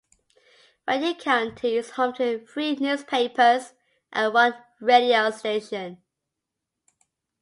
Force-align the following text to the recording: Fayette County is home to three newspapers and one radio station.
Fayette 0.87 1.19
County 1.19 1.77
is 1.77 1.91
home 1.91 2.11
to 2.15 2.43
three 2.47 2.75
newspapers 2.75 3.73
and 4.11 4.33
one 4.33 4.55
radio 4.79 5.29
station. 5.29 6.01